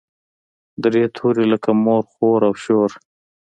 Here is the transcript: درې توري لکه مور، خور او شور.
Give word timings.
درې 0.83 1.03
توري 1.15 1.45
لکه 1.53 1.71
مور، 1.83 2.03
خور 2.13 2.39
او 2.47 2.53
شور. 2.63 2.89